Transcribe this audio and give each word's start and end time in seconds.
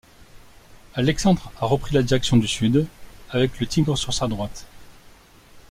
Alexandre 0.95 1.51
a 1.61 1.67
repris 1.67 1.93
la 1.93 2.01
direction 2.01 2.35
du 2.37 2.47
sud 2.47 2.87
avec 3.29 3.59
le 3.59 3.67
Tigre 3.67 3.95
sur 3.95 4.15
sa 4.15 4.27
droite. 4.27 4.65